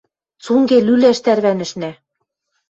Цунге 0.43 0.77
лӱлӓш 0.85 1.17
тӓрвӓнӹшнӓ. 1.25 1.91